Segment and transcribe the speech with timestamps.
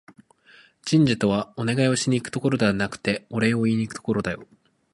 [0.83, 4.47] 神社とは、お願いをしに行くところではなくて、お礼を言いにいくところだよ